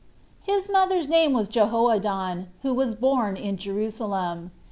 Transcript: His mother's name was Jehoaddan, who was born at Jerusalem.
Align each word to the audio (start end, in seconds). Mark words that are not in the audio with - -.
His 0.41 0.67
mother's 0.67 1.07
name 1.07 1.31
was 1.31 1.47
Jehoaddan, 1.47 2.47
who 2.63 2.73
was 2.73 2.95
born 2.95 3.37
at 3.37 3.57
Jerusalem. 3.57 4.49